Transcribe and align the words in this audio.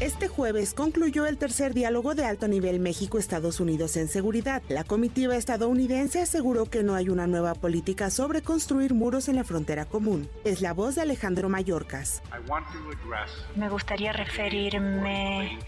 Este 0.00 0.28
jueves 0.28 0.72
concluyó 0.72 1.26
el 1.26 1.36
tercer 1.36 1.74
diálogo 1.74 2.14
de 2.14 2.24
alto 2.24 2.48
nivel 2.48 2.80
México-Estados 2.80 3.60
Unidos 3.60 3.98
en 3.98 4.08
seguridad. 4.08 4.62
La 4.70 4.82
comitiva 4.82 5.36
estadounidense 5.36 6.22
aseguró 6.22 6.64
que 6.64 6.82
no 6.82 6.94
hay 6.94 7.10
una 7.10 7.26
nueva 7.26 7.52
política 7.52 8.08
sobre 8.08 8.40
construir 8.40 8.94
muros 8.94 9.28
en 9.28 9.36
la 9.36 9.44
frontera 9.44 9.84
común. 9.84 10.26
Es 10.42 10.62
la 10.62 10.72
voz 10.72 10.94
de 10.94 11.02
Alejandro 11.02 11.50
Mayorkas. 11.50 12.22
Me 13.56 13.68
gustaría 13.68 14.14
referirme 14.14 15.58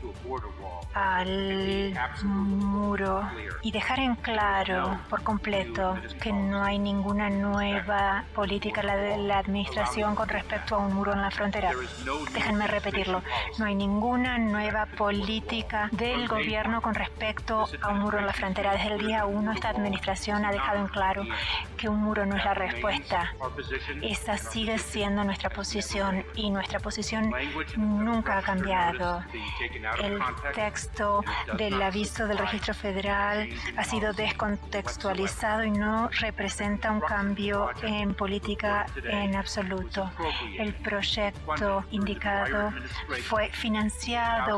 al 0.95 1.93
muro 2.25 3.29
y 3.61 3.71
dejar 3.71 3.99
en 3.99 4.15
claro 4.15 4.99
por 5.11 5.23
completo 5.25 5.99
que 6.23 6.33
no 6.33 6.63
hay 6.63 6.79
ninguna 6.79 7.29
nueva 7.29 8.25
política 8.35 8.81
de 8.97 9.19
la 9.19 9.41
administración 9.41 10.15
con 10.15 10.31
respecto 10.31 10.77
a 10.77 10.79
un 10.79 10.95
muro 10.95 11.13
en 11.13 11.21
la 11.21 11.31
frontera. 11.31 11.73
Déjenme 12.33 12.67
repetirlo. 12.67 13.23
No 13.59 13.67
hay 13.67 13.75
ninguna 13.75 14.22
una 14.23 14.39
nueva 14.39 14.87
política 14.87 15.89
del 15.91 16.29
gobierno 16.29 16.81
con 16.81 16.95
respecto 16.95 17.67
a 17.81 17.89
un 17.89 17.99
muro 17.99 18.21
en 18.21 18.27
la 18.27 18.33
frontera. 18.33 18.71
Desde 18.75 18.95
el 18.95 19.05
día 19.05 19.27
uno, 19.27 19.51
esta 19.51 19.71
administración 19.71 20.45
ha 20.45 20.53
dejado 20.53 20.79
en 20.79 20.87
claro 20.87 21.25
que 21.77 21.89
un 21.89 21.99
muro 21.99 22.25
no 22.25 22.37
es 22.37 22.45
la 22.45 22.55
respuesta. 22.55 23.35
Esa 24.01 24.37
sigue 24.37 24.79
siendo 24.79 25.25
nuestra 25.25 25.51
posición 25.51 26.25
y 26.37 26.51
nuestra 26.51 26.79
posición 26.79 27.33
nunca 27.77 28.39
ha 28.39 28.43
cambiado. 28.43 29.25
El 30.01 30.21
texto 30.55 31.25
del 31.57 31.83
aviso 31.83 32.29
del 32.29 32.39
registro 32.39 32.75
federal 32.75 33.49
ha 33.77 33.83
sido 33.83 34.13
descontextualizado 34.13 35.65
y 35.65 35.73
no 35.73 36.11
representa 36.21 36.93
un 36.93 37.01
cambio 37.01 37.71
en 37.83 38.15
política 38.15 38.87
en 39.03 39.35
absoluto. 39.35 40.13
El 40.57 40.75
proyecto 40.75 41.85
indicado 41.91 42.73
fue 43.29 43.49
financiado 43.49 44.12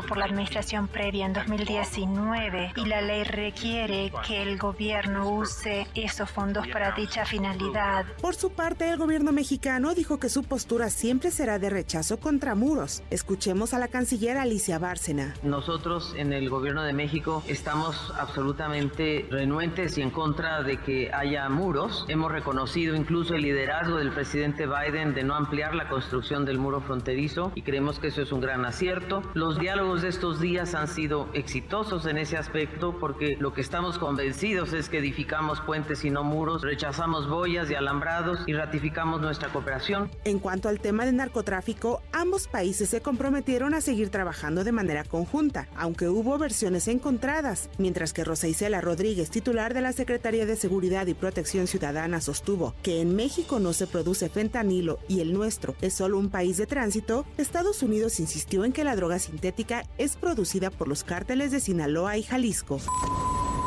por 0.07 0.17
la 0.17 0.25
administración 0.25 0.87
previa 0.87 1.25
en 1.25 1.33
2019 1.33 2.73
y 2.75 2.85
la 2.85 3.01
ley 3.01 3.23
requiere 3.23 4.11
que 4.27 4.41
el 4.41 4.57
gobierno 4.57 5.29
use 5.29 5.87
esos 5.95 6.29
fondos 6.29 6.67
para 6.67 6.91
dicha 6.91 7.25
finalidad. 7.25 8.05
Por 8.21 8.35
su 8.35 8.51
parte, 8.51 8.89
el 8.89 8.97
gobierno 8.97 9.31
mexicano 9.31 9.93
dijo 9.93 10.19
que 10.19 10.29
su 10.29 10.43
postura 10.43 10.89
siempre 10.89 11.31
será 11.31 11.57
de 11.59 11.69
rechazo 11.69 12.19
contra 12.19 12.55
muros. 12.55 13.03
Escuchemos 13.09 13.73
a 13.73 13.79
la 13.79 13.87
canciller 13.87 14.37
Alicia 14.37 14.77
Bárcena. 14.77 15.33
Nosotros 15.43 16.13
en 16.17 16.33
el 16.33 16.49
gobierno 16.49 16.83
de 16.83 16.93
México 16.93 17.43
estamos 17.47 18.13
absolutamente 18.19 19.25
renuentes 19.29 19.97
y 19.97 20.01
en 20.01 20.09
contra 20.09 20.63
de 20.63 20.77
que 20.77 21.13
haya 21.13 21.47
muros. 21.49 22.05
Hemos 22.09 22.31
reconocido 22.31 22.95
incluso 22.95 23.35
el 23.35 23.43
liderazgo 23.43 23.97
del 23.97 24.11
presidente 24.11 24.67
Biden 24.67 25.13
de 25.13 25.23
no 25.23 25.35
ampliar 25.35 25.75
la 25.75 25.87
construcción 25.87 26.43
del 26.45 26.57
muro 26.57 26.81
fronterizo 26.81 27.51
y 27.55 27.61
creemos 27.61 27.99
que 27.99 28.07
eso 28.07 28.21
es 28.21 28.31
un 28.31 28.41
gran 28.41 28.65
acierto. 28.65 29.21
Los 29.33 29.44
diálogos 29.53 30.01
de 30.01 30.09
estos 30.09 30.39
días 30.39 30.73
han 30.73 30.87
sido 30.87 31.29
exitosos 31.33 32.07
en 32.07 32.17
ese 32.17 32.35
aspecto 32.35 32.97
porque 32.99 33.37
lo 33.39 33.53
que 33.53 33.61
estamos 33.61 33.99
convencidos 33.99 34.73
es 34.73 34.89
que 34.89 34.97
edificamos 34.97 35.61
puentes 35.61 36.03
y 36.03 36.09
no 36.09 36.23
muros, 36.23 36.63
rechazamos 36.63 37.29
boyas 37.29 37.69
y 37.69 37.75
alambrados 37.75 38.39
y 38.47 38.53
ratificamos 38.53 39.21
nuestra 39.21 39.49
cooperación. 39.49 40.09
En 40.23 40.39
cuanto 40.39 40.67
al 40.67 40.79
tema 40.79 41.05
de 41.05 41.11
narcotráfico, 41.11 42.01
ambos 42.11 42.47
países 42.47 42.89
se 42.89 43.01
comprometieron 43.01 43.75
a 43.75 43.81
seguir 43.81 44.09
trabajando 44.09 44.63
de 44.63 44.71
manera 44.71 45.03
conjunta, 45.03 45.67
aunque 45.77 46.09
hubo 46.09 46.39
versiones 46.39 46.87
encontradas, 46.87 47.69
mientras 47.77 48.13
que 48.13 48.23
Rosa 48.23 48.47
Isela 48.47 48.81
Rodríguez, 48.81 49.29
titular 49.29 49.75
de 49.75 49.81
la 49.81 49.93
Secretaría 49.93 50.47
de 50.47 50.55
Seguridad 50.55 51.05
y 51.05 51.13
Protección 51.13 51.67
Ciudadana, 51.67 52.19
sostuvo 52.19 52.73
que 52.81 53.01
en 53.01 53.15
México 53.15 53.59
no 53.59 53.73
se 53.73 53.85
produce 53.85 54.29
fentanilo 54.29 54.97
y 55.07 55.19
el 55.19 55.33
nuestro 55.33 55.75
es 55.81 55.93
solo 55.93 56.17
un 56.17 56.29
país 56.29 56.57
de 56.57 56.65
tránsito, 56.65 57.25
Estados 57.37 57.83
Unidos 57.83 58.19
insistió 58.19 58.65
en 58.65 58.73
que 58.73 58.83
la 58.83 58.95
droga 58.95 59.19
sintética 59.35 59.83
es 59.97 60.15
producida 60.15 60.69
por 60.69 60.87
los 60.87 61.03
cárteles 61.03 61.51
de 61.51 61.59
Sinaloa 61.59 62.15
y 62.15 62.23
Jalisco. 62.23 62.79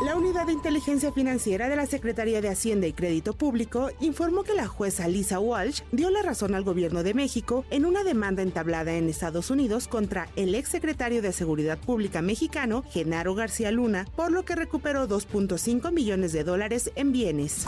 La 0.02 0.16
Unidad 0.16 0.46
de 0.46 0.54
Inteligencia 0.54 1.12
Financiera 1.12 1.68
de 1.68 1.76
la 1.76 1.84
Secretaría 1.84 2.40
de 2.40 2.48
Hacienda 2.48 2.86
y 2.86 2.94
Crédito 2.94 3.34
Público 3.34 3.90
informó 4.00 4.44
que 4.44 4.54
la 4.54 4.66
jueza 4.66 5.08
Lisa 5.08 5.40
Walsh 5.40 5.82
dio 5.92 6.08
la 6.08 6.22
razón 6.22 6.54
al 6.54 6.64
gobierno 6.64 7.02
de 7.02 7.12
México 7.12 7.66
en 7.68 7.84
una 7.84 8.02
demanda 8.02 8.42
entablada 8.42 8.94
en 8.94 9.10
Estados 9.10 9.50
Unidos 9.50 9.88
contra 9.88 10.30
el 10.36 10.54
exsecretario 10.54 11.20
de 11.20 11.32
Seguridad 11.32 11.76
Pública 11.76 12.22
mexicano, 12.22 12.82
Genaro 12.88 13.34
García 13.34 13.70
Luna, 13.70 14.06
por 14.16 14.32
lo 14.32 14.46
que 14.46 14.56
recuperó 14.56 15.06
2.5 15.06 15.92
millones 15.92 16.32
de 16.32 16.44
dólares 16.44 16.92
en 16.94 17.12
bienes. 17.12 17.66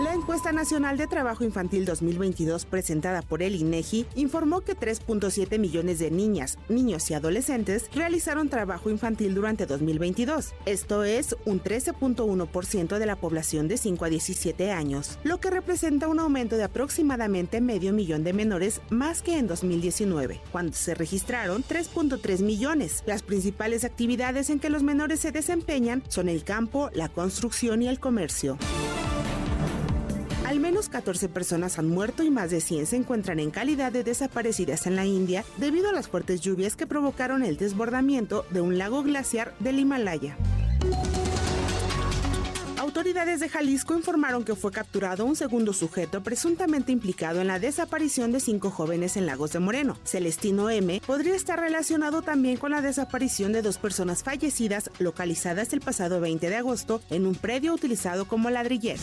La 0.00 0.14
encuesta 0.14 0.52
nacional 0.52 0.96
de 0.96 1.06
trabajo 1.06 1.44
infantil 1.44 1.84
2022 1.84 2.64
presentada 2.64 3.20
por 3.20 3.42
el 3.42 3.54
INEGI 3.54 4.06
informó 4.14 4.62
que 4.62 4.74
3.7 4.74 5.58
millones 5.58 5.98
de 5.98 6.10
niñas, 6.10 6.56
niños 6.70 7.10
y 7.10 7.14
adolescentes 7.14 7.90
realizaron 7.94 8.48
trabajo 8.48 8.88
infantil 8.88 9.34
durante 9.34 9.66
2022. 9.66 10.54
Esto 10.64 11.04
es 11.04 11.36
un 11.44 11.62
13.1% 11.62 12.98
de 12.98 13.06
la 13.06 13.16
población 13.16 13.68
de 13.68 13.76
5 13.76 14.06
a 14.06 14.08
17 14.08 14.72
años, 14.72 15.18
lo 15.24 15.40
que 15.40 15.50
representa 15.50 16.08
un 16.08 16.20
aumento 16.20 16.56
de 16.56 16.64
aproximadamente 16.64 17.60
medio 17.60 17.92
millón 17.92 18.24
de 18.24 18.32
menores 18.32 18.80
más 18.88 19.20
que 19.20 19.36
en 19.36 19.46
2019, 19.46 20.40
cuando 20.52 20.72
se 20.72 20.94
registraron 20.94 21.62
3.3 21.62 22.40
millones. 22.42 23.02
Las 23.04 23.22
principales 23.22 23.84
actividades 23.84 24.48
en 24.48 24.58
que 24.58 24.70
los 24.70 24.82
menores 24.82 25.20
se 25.20 25.32
desempeñan 25.32 26.02
son 26.08 26.30
el 26.30 26.44
campo, 26.44 26.88
la 26.94 27.10
construcción 27.10 27.82
y 27.82 27.88
el 27.88 28.00
comercio. 28.00 28.56
Al 30.52 30.60
menos 30.60 30.90
14 30.90 31.30
personas 31.30 31.78
han 31.78 31.88
muerto 31.88 32.22
y 32.22 32.30
más 32.30 32.50
de 32.50 32.60
100 32.60 32.84
se 32.84 32.96
encuentran 32.96 33.40
en 33.40 33.50
calidad 33.50 33.90
de 33.90 34.04
desaparecidas 34.04 34.86
en 34.86 34.96
la 34.96 35.06
India 35.06 35.46
debido 35.56 35.88
a 35.88 35.94
las 35.94 36.08
fuertes 36.08 36.42
lluvias 36.42 36.76
que 36.76 36.86
provocaron 36.86 37.42
el 37.42 37.56
desbordamiento 37.56 38.44
de 38.50 38.60
un 38.60 38.76
lago 38.76 39.02
glaciar 39.02 39.54
del 39.60 39.78
Himalaya. 39.78 40.36
Autoridades 42.76 43.40
de 43.40 43.48
Jalisco 43.48 43.94
informaron 43.94 44.44
que 44.44 44.54
fue 44.54 44.72
capturado 44.72 45.24
un 45.24 45.36
segundo 45.36 45.72
sujeto 45.72 46.22
presuntamente 46.22 46.92
implicado 46.92 47.40
en 47.40 47.46
la 47.46 47.58
desaparición 47.58 48.30
de 48.30 48.40
cinco 48.40 48.70
jóvenes 48.70 49.16
en 49.16 49.24
Lagos 49.24 49.52
de 49.52 49.58
Moreno. 49.58 49.96
Celestino 50.04 50.68
M. 50.68 51.00
podría 51.06 51.34
estar 51.34 51.58
relacionado 51.58 52.20
también 52.20 52.58
con 52.58 52.72
la 52.72 52.82
desaparición 52.82 53.54
de 53.54 53.62
dos 53.62 53.78
personas 53.78 54.22
fallecidas 54.22 54.90
localizadas 54.98 55.72
el 55.72 55.80
pasado 55.80 56.20
20 56.20 56.50
de 56.50 56.56
agosto 56.56 57.00
en 57.08 57.26
un 57.26 57.36
predio 57.36 57.72
utilizado 57.72 58.26
como 58.26 58.50
ladrillero. 58.50 59.02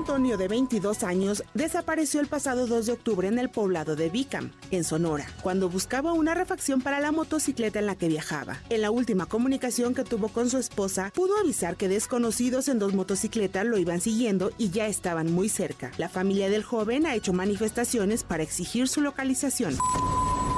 Antonio, 0.00 0.38
de 0.38 0.48
22 0.48 1.04
años, 1.04 1.44
desapareció 1.52 2.22
el 2.22 2.26
pasado 2.26 2.66
2 2.66 2.86
de 2.86 2.92
octubre 2.92 3.28
en 3.28 3.38
el 3.38 3.50
poblado 3.50 3.96
de 3.96 4.08
Vicam, 4.08 4.50
en 4.70 4.82
Sonora, 4.82 5.26
cuando 5.42 5.68
buscaba 5.68 6.14
una 6.14 6.34
refacción 6.34 6.80
para 6.80 7.00
la 7.00 7.12
motocicleta 7.12 7.80
en 7.80 7.84
la 7.84 7.96
que 7.96 8.08
viajaba. 8.08 8.56
En 8.70 8.80
la 8.80 8.90
última 8.90 9.26
comunicación 9.26 9.94
que 9.94 10.02
tuvo 10.02 10.28
con 10.28 10.48
su 10.48 10.56
esposa, 10.56 11.12
pudo 11.14 11.38
avisar 11.38 11.76
que 11.76 11.88
desconocidos 11.88 12.68
en 12.68 12.78
dos 12.78 12.94
motocicletas 12.94 13.66
lo 13.66 13.76
iban 13.76 14.00
siguiendo 14.00 14.52
y 14.56 14.70
ya 14.70 14.86
estaban 14.86 15.30
muy 15.30 15.50
cerca. 15.50 15.90
La 15.98 16.08
familia 16.08 16.48
del 16.48 16.64
joven 16.64 17.04
ha 17.04 17.14
hecho 17.14 17.34
manifestaciones 17.34 18.24
para 18.24 18.42
exigir 18.42 18.88
su 18.88 19.02
localización. 19.02 19.76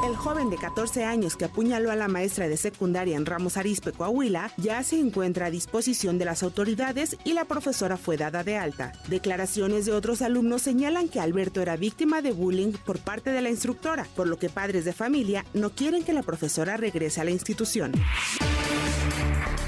El 0.03 0.17
joven 0.17 0.51
de 0.51 0.57
14 0.57 1.05
años 1.05 1.37
que 1.37 1.45
apuñaló 1.45 1.93
a 1.93 1.97
la 1.97 2.09
maestra 2.09 2.49
de 2.49 2.57
secundaria 2.57 3.17
en 3.17 3.25
Ramos 3.25 3.57
Arizpe, 3.57 3.93
Coahuila, 3.93 4.53
ya 4.57 4.83
se 4.83 4.99
encuentra 4.99 5.47
a 5.47 5.51
disposición 5.51 6.19
de 6.19 6.25
las 6.25 6.43
autoridades 6.43 7.17
y 7.25 7.35
la 7.35 7.45
profesora 7.45 7.97
fue 7.97 8.17
dada 8.17 8.43
de 8.43 8.57
alta. 8.57 8.93
Declaraciones 9.07 9.87
de 9.87 9.93
otros 9.93 10.21
alumnos 10.21 10.63
señalan 10.63 11.09
que 11.09 11.21
Alberto 11.21 11.63
era 11.63 11.77
víctima 11.77 12.21
de 12.21 12.33
bullying 12.33 12.73
por 12.85 12.99
parte 12.99 13.31
de 13.31 13.43
la 13.43 13.51
instructora, 13.51 14.05
por 14.17 14.27
lo 14.27 14.39
que 14.39 14.49
padres 14.49 14.85
de 14.85 14.93
familia 14.93 15.45
no 15.55 15.71
quieren 15.71 16.03
que 16.03 16.13
la 16.13 16.25
profesora 16.25 16.77
regrese 16.77 17.21
a 17.21 17.25
la 17.25 17.31
institución. 17.31 17.93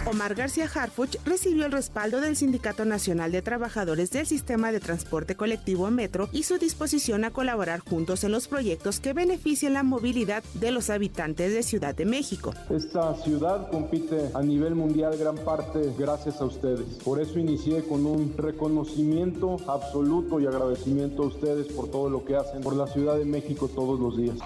Omar 0.07 0.35
García 0.35 0.69
Harfuch 0.73 1.17
recibió 1.25 1.65
el 1.65 1.73
respaldo 1.73 2.21
del 2.21 2.37
Sindicato 2.37 2.85
Nacional 2.85 3.33
de 3.33 3.41
Trabajadores 3.41 4.11
del 4.11 4.27
Sistema 4.27 4.71
de 4.71 4.79
Transporte 4.79 5.35
Colectivo 5.35 5.91
Metro 5.91 6.29
y 6.31 6.43
su 6.43 6.59
disposición 6.59 7.25
a 7.25 7.31
colaborar 7.31 7.81
juntos 7.81 8.23
en 8.23 8.33
los 8.33 8.47
proyectos 8.47 9.01
que 9.01 9.15
beneficien 9.15 9.73
la 9.73 9.83
movilidad 9.83 10.45
de 10.55 10.73
los 10.73 10.91
habitantes 10.91 11.55
de 11.55 11.63
Ciudad 11.63 11.95
de 11.95 12.05
México. 12.05 12.53
Esta 12.69 13.15
ciudad 13.23 13.71
compite 13.71 14.31
a 14.35 14.43
nivel 14.43 14.75
mundial 14.75 15.17
gran 15.17 15.37
parte 15.37 15.95
gracias 15.99 16.39
a 16.43 16.45
ustedes. 16.45 16.87
Por 17.03 17.19
eso 17.19 17.39
inicié 17.39 17.83
con 17.85 18.05
un 18.05 18.35
reconocimiento 18.37 19.57
absoluto 19.67 20.39
y 20.39 20.47
agradecimiento 20.47 21.23
a 21.23 21.27
ustedes 21.29 21.69
por 21.69 21.89
todo 21.91 22.11
lo 22.11 22.27
que 22.27 22.37
hacen 22.37 22.61
por 22.61 22.77
la 22.77 22.87
Ciudad 22.89 23.17
de 23.17 23.25
México 23.25 23.69
todos 23.69 23.99
los 23.99 24.19
días. 24.19 24.37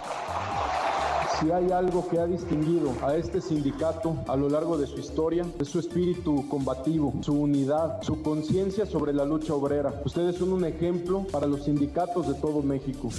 Si 1.41 1.53
hay 1.53 1.71
algo 1.71 2.09
que 2.09 2.19
ha 2.19 2.27
distinguido 2.27 2.93
a 3.01 3.15
este 3.15 3.41
sindicato 3.41 4.17
a 4.27 4.35
lo 4.35 4.49
largo 4.49 4.77
de 4.77 4.89
su 4.89 4.99
historia, 4.99 5.47
es 5.61 5.69
su 5.69 5.79
espíritu 5.79 6.49
combativo, 6.49 7.15
su 7.21 7.33
unidad, 7.33 8.03
su 8.03 8.23
conciencia 8.23 8.87
sobre 8.87 9.13
la 9.13 9.25
lucha 9.25 9.55
obrera. 9.55 10.03
Ustedes 10.05 10.37
son 10.37 10.53
un 10.53 10.65
ejemplo 10.65 11.25
para 11.31 11.47
los 11.47 11.65
sindicatos 11.65 12.27
de 12.27 12.35
todo 12.35 12.61
México. 12.63 13.11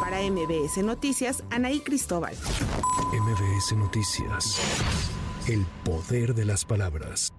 Para 0.00 0.20
MBS 0.22 0.84
Noticias, 0.84 1.42
Anaí 1.48 1.80
Cristóbal. 1.80 2.34
MBS 3.12 3.76
Noticias. 3.76 4.60
El 5.48 5.64
poder 5.84 6.34
de 6.34 6.44
las 6.44 6.66
palabras. 6.66 7.32